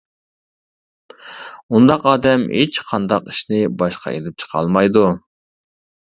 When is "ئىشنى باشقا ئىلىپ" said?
3.33-4.41